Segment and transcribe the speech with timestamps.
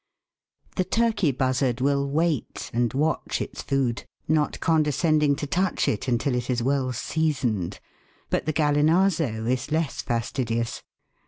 [0.77, 6.33] The Turkey buzzard will wait and watch its food, not condescending to touch it until
[6.33, 7.79] it is well seasoned;
[8.31, 10.81] but the Gallinazo is less fastidious.